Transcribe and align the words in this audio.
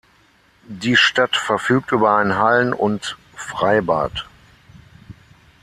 Die 0.63 0.95
Stadt 0.97 1.35
verfügt 1.37 1.91
über 1.91 2.15
ein 2.17 2.35
Hallen- 2.35 2.73
und 2.73 3.19
Freibad. 3.35 4.25